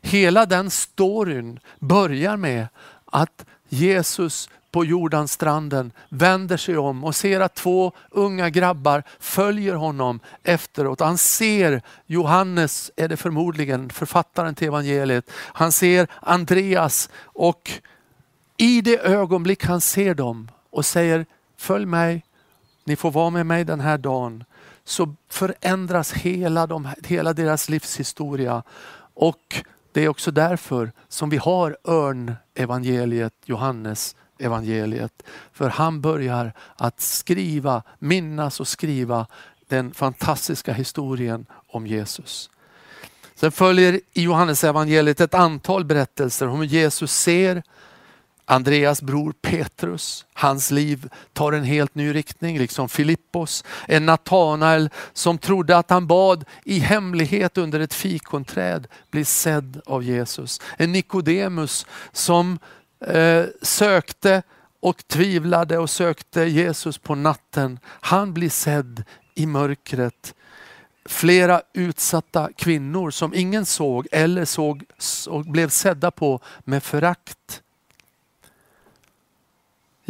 Hela 0.00 0.46
den 0.46 0.70
storyn 0.70 1.60
börjar 1.78 2.36
med 2.36 2.66
att 3.04 3.46
Jesus 3.68 4.48
på 4.70 4.84
Jordanstranden 4.84 5.92
vänder 6.08 6.56
sig 6.56 6.78
om 6.78 7.04
och 7.04 7.14
ser 7.14 7.40
att 7.40 7.54
två 7.54 7.92
unga 8.10 8.50
grabbar 8.50 9.02
följer 9.18 9.74
honom 9.74 10.20
efteråt. 10.42 11.00
Han 11.00 11.18
ser 11.18 11.82
Johannes, 12.06 12.90
är 12.96 13.08
det 13.08 13.16
förmodligen, 13.16 13.90
författaren 13.90 14.54
till 14.54 14.68
evangeliet. 14.68 15.30
Han 15.34 15.72
ser 15.72 16.08
Andreas 16.20 17.10
och 17.22 17.70
i 18.56 18.80
det 18.80 18.98
ögonblick 18.98 19.64
han 19.64 19.80
ser 19.80 20.14
dem 20.14 20.50
och 20.70 20.86
säger 20.86 21.26
följ 21.56 21.86
mig, 21.86 22.24
ni 22.84 22.96
får 22.96 23.10
vara 23.10 23.30
med 23.30 23.46
mig 23.46 23.64
den 23.64 23.80
här 23.80 23.98
dagen. 23.98 24.44
Så 24.90 25.14
förändras 25.28 26.12
hela, 26.12 26.66
de, 26.66 26.88
hela 27.04 27.32
deras 27.32 27.68
livshistoria. 27.68 28.62
Och 29.14 29.64
det 29.92 30.04
är 30.04 30.08
också 30.08 30.30
därför 30.30 30.92
som 31.08 31.30
vi 31.30 31.36
har 31.36 31.76
örnevangeliet, 31.84 33.32
Johannes 33.44 34.16
evangeliet. 34.38 35.22
För 35.52 35.68
han 35.68 36.00
börjar 36.00 36.52
att 36.76 37.00
skriva, 37.00 37.82
minnas 37.98 38.60
och 38.60 38.68
skriva 38.68 39.26
den 39.68 39.94
fantastiska 39.94 40.72
historien 40.72 41.46
om 41.66 41.86
Jesus. 41.86 42.50
Sen 43.34 43.52
följer 43.52 44.00
i 44.12 44.22
Johannes 44.22 44.64
evangeliet 44.64 45.20
ett 45.20 45.34
antal 45.34 45.84
berättelser 45.84 46.48
om 46.48 46.58
hur 46.58 46.66
Jesus 46.66 47.12
ser 47.12 47.62
Andreas 48.50 49.02
bror 49.02 49.32
Petrus, 49.42 50.26
hans 50.32 50.70
liv 50.70 51.08
tar 51.32 51.52
en 51.52 51.64
helt 51.64 51.94
ny 51.94 52.14
riktning, 52.14 52.58
liksom 52.58 52.88
Filippos. 52.88 53.64
En 53.88 54.06
Natanael 54.06 54.90
som 55.12 55.38
trodde 55.38 55.76
att 55.76 55.90
han 55.90 56.06
bad 56.06 56.44
i 56.64 56.78
hemlighet 56.78 57.58
under 57.58 57.80
ett 57.80 57.94
fikonträd 57.94 58.86
blir 59.10 59.24
sedd 59.24 59.80
av 59.86 60.02
Jesus. 60.02 60.60
En 60.76 60.92
Nikodemus 60.92 61.86
som 62.12 62.58
eh, 63.06 63.44
sökte 63.62 64.42
och 64.80 65.06
tvivlade 65.08 65.78
och 65.78 65.90
sökte 65.90 66.40
Jesus 66.44 66.98
på 66.98 67.14
natten. 67.14 67.78
Han 67.84 68.34
blir 68.34 68.50
sedd 68.50 69.04
i 69.34 69.46
mörkret. 69.46 70.34
Flera 71.04 71.62
utsatta 71.74 72.48
kvinnor 72.56 73.10
som 73.10 73.34
ingen 73.34 73.66
såg 73.66 74.06
eller 74.12 74.44
såg 74.44 74.84
och 75.28 75.44
blev 75.44 75.68
sedda 75.68 76.10
på 76.10 76.40
med 76.64 76.82
förakt. 76.82 77.62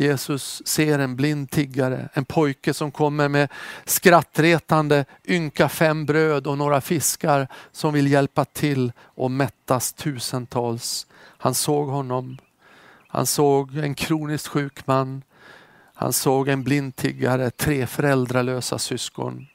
Jesus 0.00 0.62
ser 0.66 0.98
en 0.98 1.16
blind 1.16 1.50
tiggare, 1.50 2.08
en 2.12 2.24
pojke 2.24 2.74
som 2.74 2.90
kommer 2.90 3.28
med 3.28 3.48
skrattretande 3.84 5.04
ynka 5.24 5.68
fem 5.68 6.06
bröd 6.06 6.46
och 6.46 6.58
några 6.58 6.80
fiskar 6.80 7.48
som 7.72 7.94
vill 7.94 8.10
hjälpa 8.10 8.44
till 8.44 8.92
och 8.98 9.30
mättas 9.30 9.92
tusentals. 9.92 11.06
Han 11.38 11.54
såg 11.54 11.88
honom. 11.88 12.38
Han 13.08 13.26
såg 13.26 13.76
en 13.76 13.94
kroniskt 13.94 14.46
sjuk 14.46 14.86
man. 14.86 15.22
Han 15.94 16.12
såg 16.12 16.48
en 16.48 16.62
blind 16.62 16.96
tiggare, 16.96 17.50
tre 17.50 17.86
föräldralösa 17.86 18.78
syskon. 18.78 19.46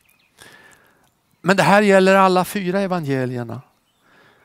Men 1.41 1.57
det 1.57 1.63
här 1.63 1.81
gäller 1.81 2.15
alla 2.15 2.45
fyra 2.45 2.81
evangelierna. 2.81 3.61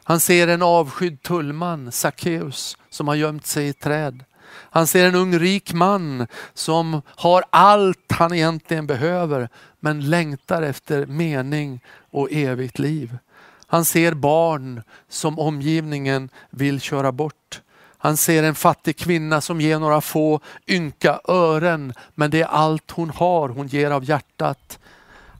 Han 0.04 0.20
ser 0.20 0.48
en 0.48 0.62
avskydd 0.62 1.22
tullman, 1.22 1.92
Sackeus, 1.92 2.76
som 2.90 3.08
har 3.08 3.14
gömt 3.14 3.46
sig 3.46 3.68
i 3.68 3.72
träd. 3.72 4.24
Han 4.70 4.86
ser 4.86 5.08
en 5.08 5.14
ung 5.14 5.38
rik 5.38 5.72
man 5.72 6.26
som 6.54 7.02
har 7.06 7.44
allt 7.50 8.12
han 8.12 8.34
egentligen 8.34 8.86
behöver 8.86 9.48
men 9.80 10.10
längtar 10.10 10.62
efter 10.62 11.06
mening 11.06 11.80
och 12.10 12.32
evigt 12.32 12.78
liv. 12.78 13.18
Han 13.66 13.84
ser 13.84 14.14
barn 14.14 14.82
som 15.08 15.38
omgivningen 15.38 16.28
vill 16.50 16.80
köra 16.80 17.12
bort. 17.12 17.60
Han 17.98 18.16
ser 18.16 18.42
en 18.42 18.54
fattig 18.54 18.96
kvinna 18.96 19.40
som 19.40 19.60
ger 19.60 19.78
några 19.78 20.00
få 20.00 20.40
ynka 20.68 21.20
ören 21.24 21.92
men 22.14 22.30
det 22.30 22.40
är 22.40 22.46
allt 22.46 22.90
hon 22.90 23.10
har, 23.10 23.48
hon 23.48 23.66
ger 23.66 23.90
av 23.90 24.04
hjärtat. 24.04 24.78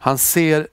Han 0.01 0.19
ser 0.19 0.69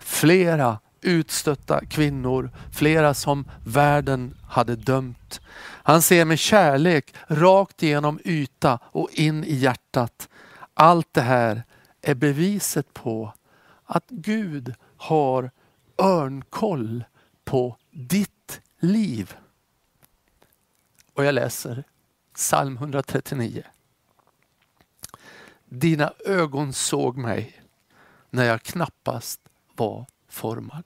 flera 0.00 0.78
utstötta 1.00 1.84
kvinnor, 1.84 2.50
flera 2.72 3.14
som 3.14 3.44
världen 3.64 4.34
hade 4.48 4.76
dömt. 4.76 5.40
Han 5.60 6.02
ser 6.02 6.24
med 6.24 6.38
kärlek 6.38 7.14
rakt 7.26 7.82
igenom 7.82 8.20
yta 8.24 8.78
och 8.82 9.10
in 9.12 9.44
i 9.44 9.54
hjärtat. 9.54 10.28
Allt 10.74 11.14
det 11.14 11.20
här 11.20 11.62
är 12.02 12.14
beviset 12.14 12.94
på 12.94 13.32
att 13.84 14.04
Gud 14.08 14.74
har 14.96 15.50
örnkoll 15.98 17.04
på 17.44 17.76
ditt 17.90 18.60
liv. 18.78 19.36
Och 21.14 21.24
jag 21.24 21.34
läser 21.34 21.84
psalm 22.34 22.76
139. 22.76 23.62
Dina 25.64 26.12
ögon 26.26 26.72
såg 26.72 27.16
mig 27.16 27.62
när 28.30 28.44
jag 28.44 28.62
knappast 28.62 29.40
var 29.76 30.06
formal. 30.28 30.84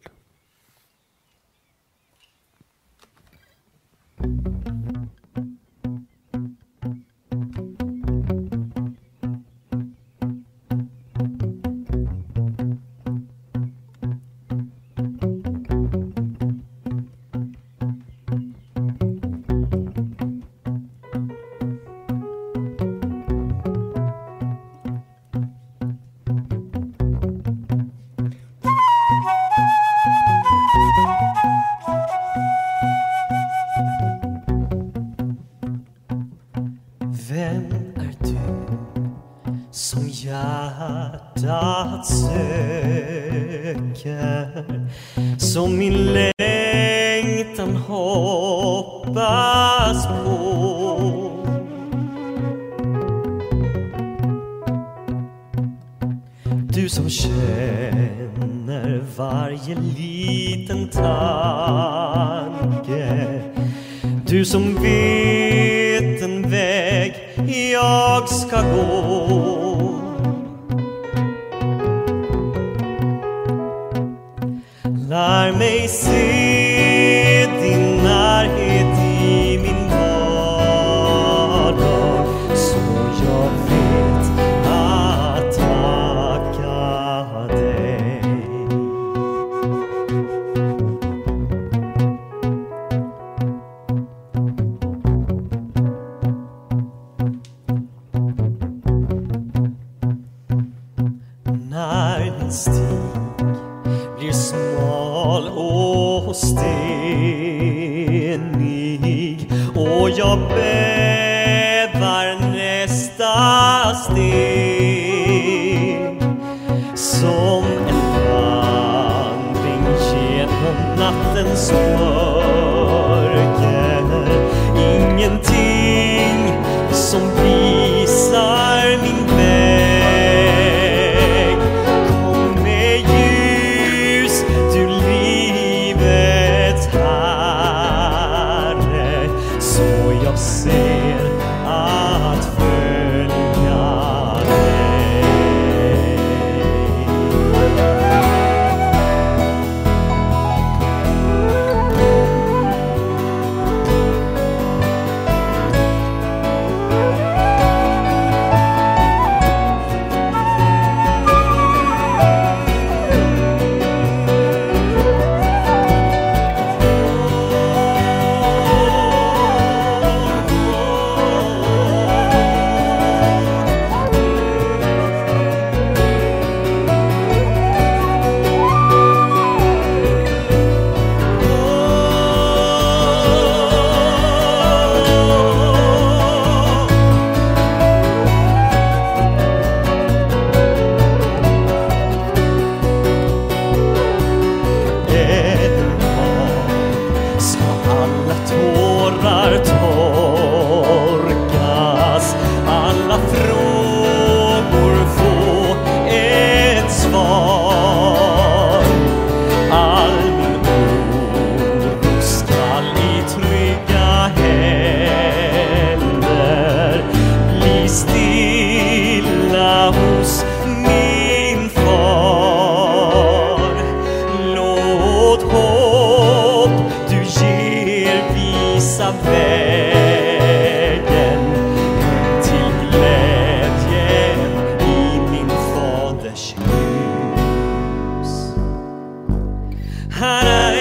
not 240.40 240.71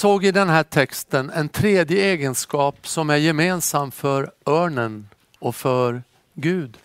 såg 0.00 0.24
i 0.24 0.30
den 0.30 0.48
här 0.48 0.62
texten 0.62 1.30
en 1.30 1.48
tredje 1.48 2.04
egenskap 2.04 2.86
som 2.88 3.10
är 3.10 3.16
gemensam 3.16 3.90
för 3.90 4.32
örnen 4.46 5.08
och 5.38 5.56
för 5.56 6.02
Gud. 6.34 6.78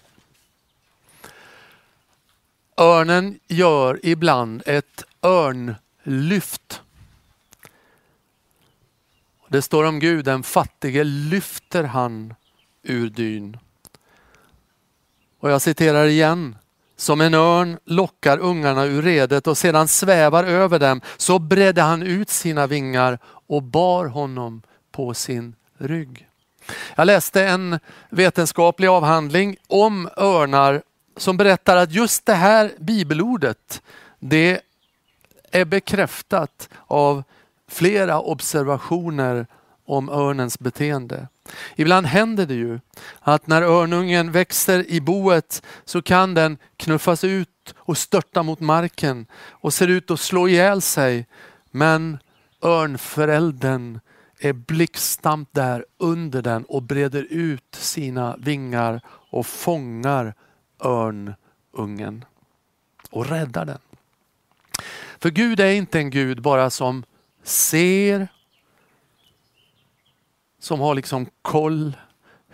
Örnen 2.78 3.39
gör 3.47 3.99
ibland 4.04 4.63
ett 4.65 5.04
örnlyft. 5.21 6.82
Det 9.47 9.62
står 9.62 9.84
om 9.84 9.99
Gud, 9.99 10.25
den 10.25 10.43
fattige 10.43 11.04
lyfter 11.04 11.84
han 11.84 12.34
ur 12.84 13.10
dyn. 13.10 13.58
Och 15.39 15.51
jag 15.51 15.62
citerar 15.62 16.06
igen. 16.06 16.56
Som 16.95 17.21
en 17.21 17.34
örn 17.34 17.77
lockar 17.86 18.38
ungarna 18.38 18.86
ur 18.86 19.01
redet 19.01 19.47
och 19.47 19.58
sedan 19.58 19.88
svävar 19.88 20.43
över 20.43 20.79
dem, 20.79 21.01
så 21.17 21.39
bredde 21.39 21.81
han 21.81 22.03
ut 22.03 22.29
sina 22.29 22.67
vingar 22.67 23.19
och 23.47 23.63
bar 23.63 24.05
honom 24.05 24.62
på 24.91 25.13
sin 25.13 25.55
rygg. 25.77 26.27
Jag 26.95 27.08
läste 27.08 27.45
en 27.45 27.79
vetenskaplig 28.10 28.88
avhandling 28.88 29.58
om 29.67 30.10
örnar 30.17 30.81
som 31.17 31.38
berättar 31.38 31.77
att 31.77 31.91
just 31.91 32.25
det 32.25 32.34
här 32.34 32.71
bibelordet, 32.79 33.81
det 34.19 34.62
är 35.51 35.65
bekräftat 35.65 36.69
av 36.88 37.23
flera 37.67 38.19
observationer 38.19 39.47
om 39.86 40.10
örnens 40.10 40.60
beteende. 40.60 41.27
Ibland 41.75 42.05
händer 42.05 42.45
det 42.45 42.53
ju 42.53 42.79
att 43.19 43.47
när 43.47 43.62
örnungen 43.62 44.31
växer 44.31 44.91
i 44.91 45.01
boet 45.01 45.63
så 45.86 46.01
kan 46.01 46.34
den 46.34 46.58
knuffas 46.77 47.23
ut 47.23 47.75
och 47.75 47.97
störta 47.97 48.43
mot 48.43 48.60
marken 48.60 49.25
och 49.49 49.73
ser 49.73 49.88
ut 49.88 50.12
att 50.12 50.19
slå 50.19 50.47
ihjäl 50.47 50.81
sig. 50.81 51.27
Men 51.71 52.17
örnföräldern 52.62 53.99
är 54.39 54.53
blixtsnabbt 54.53 55.49
där 55.53 55.86
under 55.97 56.41
den 56.41 56.63
och 56.63 56.84
breder 56.84 57.27
ut 57.29 57.75
sina 57.75 58.36
vingar 58.38 59.01
och 59.08 59.45
fångar 59.45 60.34
örnungen 60.79 62.25
och 63.10 63.29
räddar 63.29 63.65
den. 63.65 63.79
För 65.19 65.29
Gud 65.29 65.60
är 65.60 65.71
inte 65.71 65.99
en 65.99 66.10
Gud 66.10 66.41
bara 66.41 66.69
som 66.69 67.03
ser, 67.43 68.27
som 70.65 70.80
har 70.80 70.95
liksom 70.95 71.28
koll, 71.41 71.97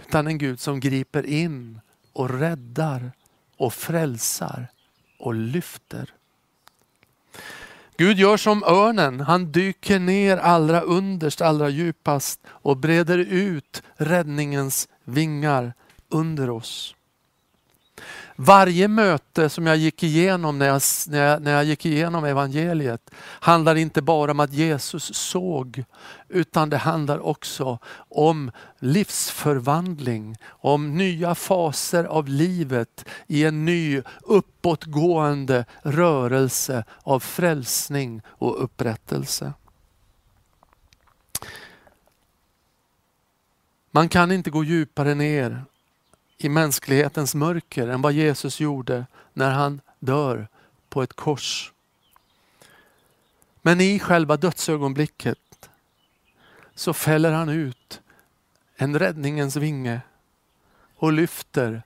utan 0.08 0.28
en 0.28 0.38
Gud 0.38 0.60
som 0.60 0.80
griper 0.80 1.26
in 1.26 1.80
och 2.14 2.40
räddar 2.40 3.12
och 3.58 3.74
frälsar 3.74 4.68
och 5.20 5.34
lyfter. 5.34 6.14
Gud 7.98 8.18
gör 8.18 8.38
som 8.38 8.64
örnen, 8.64 9.20
han 9.20 9.52
dyker 9.52 10.00
ner 10.00 10.38
allra 10.38 10.82
underst, 10.82 11.42
allra 11.42 11.70
djupast 11.70 12.40
och 12.48 12.78
breder 12.78 13.18
ut 13.18 13.84
räddningens 13.96 14.90
vingar 15.04 15.74
under 16.10 16.50
oss. 16.50 16.96
Varje 18.44 18.88
möte 18.88 19.50
som 19.50 19.68
jag 19.68 19.78
gick 19.78 20.04
igenom 20.04 20.60
när 20.60 20.66
jag, 20.68 20.82
när, 21.08 21.24
jag, 21.24 21.42
när 21.42 21.52
jag 21.52 21.64
gick 21.64 21.86
igenom 21.86 22.26
evangeliet 22.26 23.12
handlar 23.24 23.76
inte 23.76 24.02
bara 24.02 24.32
om 24.32 24.40
att 24.40 24.54
Jesus 24.54 25.16
såg, 25.16 25.84
utan 26.30 26.70
det 26.70 26.78
handlar 26.78 27.20
också 27.20 27.80
om 28.10 28.52
livsförvandling, 28.80 30.38
om 30.48 30.98
nya 30.98 31.36
faser 31.36 32.04
av 32.04 32.28
livet 32.28 33.06
i 33.28 33.46
en 33.46 33.66
ny 33.66 34.02
uppåtgående 34.22 35.66
rörelse 35.82 36.84
av 37.04 37.20
frälsning 37.20 38.22
och 38.28 38.64
upprättelse. 38.64 39.54
Man 43.92 44.10
kan 44.10 44.32
inte 44.32 44.50
gå 44.50 44.64
djupare 44.64 45.16
ner 45.16 45.66
i 46.46 46.50
mänsklighetens 46.50 47.36
mörker 47.36 47.88
än 47.88 48.02
vad 48.02 48.14
Jesus 48.14 48.60
gjorde 48.60 49.06
när 49.34 49.52
han 49.52 49.82
dör 50.00 50.48
på 50.90 51.04
ett 51.04 51.14
kors. 51.14 51.72
Men 53.62 53.82
i 53.82 54.00
själva 54.00 54.38
dödsögonblicket 54.38 55.70
så 56.76 56.94
fäller 56.94 57.32
han 57.32 57.50
ut 57.50 58.02
en 58.76 59.00
räddningens 59.00 59.56
vinge 59.56 60.02
och 60.96 61.14
lyfter 61.14 61.84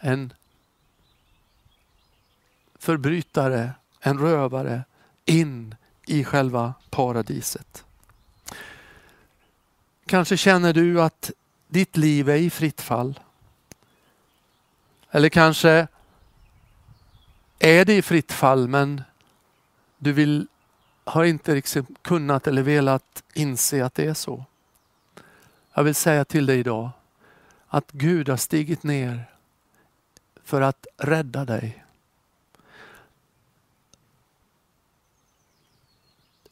en 0.00 0.32
förbrytare, 2.78 3.72
en 4.00 4.18
rövare 4.18 4.84
in 5.24 5.74
i 6.06 6.24
själva 6.24 6.74
paradiset. 6.90 7.84
Kanske 10.06 10.36
känner 10.36 10.72
du 10.72 11.02
att 11.02 11.30
ditt 11.68 11.96
liv 11.96 12.28
är 12.28 12.36
i 12.36 12.50
fritt 12.50 12.80
fall. 12.80 13.20
Eller 15.14 15.28
kanske 15.28 15.88
är 17.58 17.84
det 17.84 17.96
i 17.96 18.02
fritt 18.02 18.32
fall 18.32 18.68
men 18.68 19.02
du 19.98 20.12
vill, 20.12 20.46
har 21.04 21.24
inte 21.24 21.54
liksom 21.54 21.86
kunnat 22.02 22.46
eller 22.46 22.62
velat 22.62 23.22
inse 23.34 23.84
att 23.84 23.94
det 23.94 24.06
är 24.06 24.14
så. 24.14 24.44
Jag 25.74 25.84
vill 25.84 25.94
säga 25.94 26.24
till 26.24 26.46
dig 26.46 26.58
idag 26.58 26.90
att 27.68 27.92
Gud 27.92 28.28
har 28.28 28.36
stigit 28.36 28.82
ner 28.82 29.24
för 30.44 30.60
att 30.60 30.86
rädda 30.96 31.44
dig. 31.44 31.84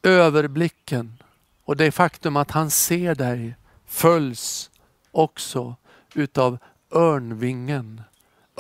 Överblicken 0.03 1.23
och 1.64 1.77
det 1.77 1.92
faktum 1.92 2.37
att 2.37 2.51
han 2.51 2.70
ser 2.70 3.14
dig 3.14 3.57
följs 3.87 4.70
också 5.11 5.77
utav 6.14 6.59
örnvingen. 6.90 8.03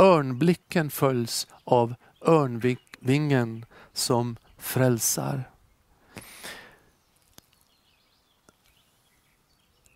Örnblicken 0.00 0.90
följs 0.90 1.46
av 1.64 1.94
örnvingen 2.20 3.64
som 3.92 4.36
frälsar. 4.58 5.50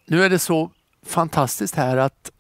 Nu 0.07 0.25
är 0.25 0.31
det 0.31 0.39
så 0.39 0.71
fantastiskt 1.03 1.75
här 1.75 1.97
att 1.97 2.31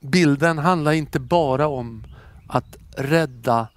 bilden 0.00 0.58
handlar 0.58 0.92
inte 0.92 1.20
bara 1.20 1.66
om 1.66 2.04
att 2.48 2.76
rädda 2.96 3.68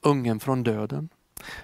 ungen 0.00 0.40
från 0.40 0.62
döden. 0.62 1.08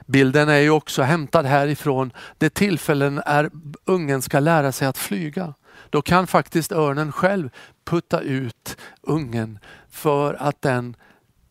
Bilden 0.06 0.48
är 0.48 0.58
ju 0.58 0.70
också 0.70 1.02
hämtad 1.02 1.46
härifrån 1.46 2.12
det 2.38 2.54
tillfällen 2.54 3.22
är 3.26 3.50
ungen 3.84 4.22
ska 4.22 4.40
lära 4.40 4.72
sig 4.72 4.88
att 4.88 4.98
flyga. 4.98 5.54
Då 5.92 6.02
kan 6.02 6.26
faktiskt 6.26 6.72
örnen 6.72 7.12
själv 7.12 7.50
putta 7.84 8.20
ut 8.20 8.76
ungen 9.02 9.58
för 9.90 10.34
att 10.34 10.62
den 10.62 10.96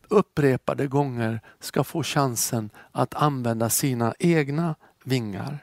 upprepade 0.08 0.86
gånger 0.86 1.40
ska 1.60 1.84
få 1.84 2.02
chansen 2.02 2.70
att 2.92 3.14
använda 3.14 3.70
sina 3.70 4.14
egna 4.18 4.74
vingar. 5.04 5.58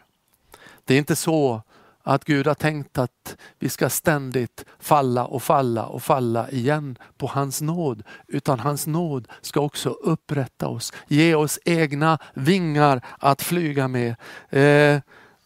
Det 0.86 0.94
är 0.94 0.98
inte 0.98 1.16
så 1.16 1.62
att 2.04 2.26
Gud 2.26 2.48
har 2.48 2.54
tänkt 2.54 2.98
att 2.98 3.38
vi 3.60 3.70
ska 3.70 3.90
ständigt 3.90 4.66
falla 4.80 5.26
och 5.26 5.44
falla 5.44 5.86
och 5.86 6.04
falla 6.04 6.50
igen 6.50 6.98
på 7.18 7.28
hans 7.28 7.62
nåd. 7.62 8.04
Utan 8.28 8.60
hans 8.60 8.88
nåd 8.88 9.28
ska 9.42 9.60
också 9.60 9.90
upprätta 9.90 10.68
oss, 10.68 10.94
ge 11.08 11.36
oss 11.36 11.60
egna 11.66 12.18
vingar 12.34 13.02
att 13.20 13.42
flyga 13.42 13.88
med. 13.88 14.16
Eh, 14.50 15.02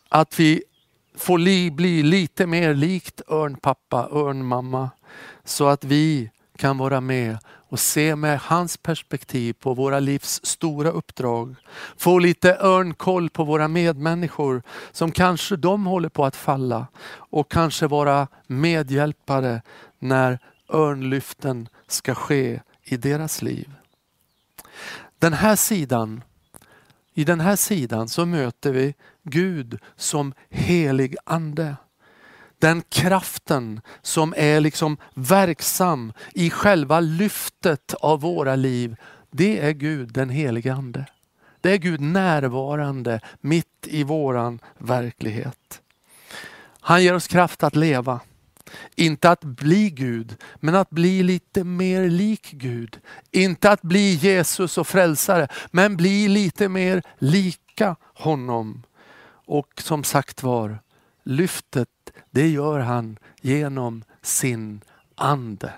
att 0.09 0.39
vi 0.39 0.63
få 1.15 1.37
li, 1.37 1.71
bli 1.71 2.03
lite 2.03 2.47
mer 2.47 2.73
likt 2.73 3.21
örnpappa, 3.27 4.07
örnmamma. 4.11 4.89
Så 5.43 5.67
att 5.67 5.83
vi 5.83 6.29
kan 6.57 6.77
vara 6.77 7.01
med 7.01 7.37
och 7.45 7.79
se 7.79 8.15
med 8.15 8.39
hans 8.39 8.77
perspektiv 8.77 9.53
på 9.53 9.73
våra 9.73 9.99
livs 9.99 10.45
stora 10.45 10.89
uppdrag. 10.89 11.55
Få 11.97 12.19
lite 12.19 12.57
örnkoll 12.59 13.29
på 13.29 13.43
våra 13.43 13.67
medmänniskor 13.67 14.63
som 14.91 15.11
kanske 15.11 15.55
de 15.55 15.85
håller 15.85 16.09
på 16.09 16.25
att 16.25 16.35
falla 16.35 16.87
och 17.15 17.51
kanske 17.51 17.87
vara 17.87 18.27
medhjälpare 18.47 19.61
när 19.99 20.39
örnlyften 20.69 21.67
ska 21.87 22.15
ske 22.15 22.61
i 22.83 22.97
deras 22.97 23.41
liv. 23.41 23.71
Den 25.19 25.33
här 25.33 25.55
sidan, 25.55 26.23
I 27.13 27.23
den 27.23 27.39
här 27.39 27.55
sidan 27.55 28.09
så 28.09 28.25
möter 28.25 28.71
vi 28.71 28.93
Gud 29.23 29.79
som 29.95 30.33
helig 30.49 31.15
ande 31.25 31.75
den 32.63 32.83
kraften 32.89 33.81
som 34.01 34.33
är 34.37 34.59
liksom 34.59 34.97
verksam 35.13 36.13
i 36.33 36.49
själva 36.49 36.99
lyftet 36.99 37.93
av 37.93 38.21
våra 38.21 38.55
liv, 38.55 38.95
det 39.31 39.59
är 39.59 39.71
Gud 39.71 40.13
den 40.13 40.29
helige 40.29 40.73
Ande. 40.73 41.05
Det 41.61 41.71
är 41.71 41.77
Gud 41.77 42.01
närvarande 42.01 43.19
mitt 43.41 43.87
i 43.87 44.03
våran 44.03 44.59
verklighet. 44.77 45.81
Han 46.79 47.03
ger 47.03 47.13
oss 47.13 47.27
kraft 47.27 47.63
att 47.63 47.75
leva. 47.75 48.19
Inte 48.95 49.29
att 49.29 49.43
bli 49.43 49.89
Gud, 49.89 50.35
men 50.55 50.75
att 50.75 50.89
bli 50.89 51.23
lite 51.23 51.63
mer 51.63 52.09
lik 52.09 52.51
Gud. 52.51 52.99
Inte 53.31 53.71
att 53.71 53.81
bli 53.81 54.13
Jesus 54.13 54.77
och 54.77 54.87
frälsare, 54.87 55.47
men 55.71 55.97
bli 55.97 56.27
lite 56.27 56.69
mer 56.69 57.03
lika 57.19 57.95
honom. 58.13 58.83
Och 59.53 59.81
som 59.81 60.03
sagt 60.03 60.43
var, 60.43 60.79
lyftet 61.23 62.11
det 62.31 62.49
gör 62.49 62.79
han 62.79 63.19
genom 63.41 64.03
sin 64.21 64.81
ande. 65.15 65.73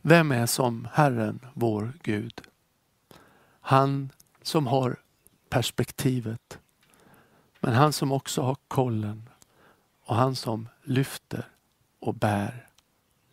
Vem 0.00 0.32
är 0.32 0.46
som 0.46 0.88
Herren 0.92 1.40
vår 1.54 1.92
Gud? 2.02 2.40
Han 3.60 4.12
som 4.42 4.66
har 4.66 4.96
perspektivet. 5.48 6.58
Men 7.60 7.74
han 7.74 7.92
som 7.92 8.12
också 8.12 8.42
har 8.42 8.56
kollen 8.68 9.28
och 10.04 10.16
han 10.16 10.36
som 10.36 10.68
lyfter 10.82 11.48
och 11.98 12.14
bär 12.14 12.68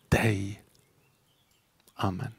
dig. 0.10 0.64
Amen. 1.96 2.39